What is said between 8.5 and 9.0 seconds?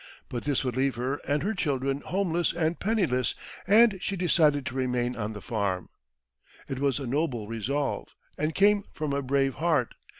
came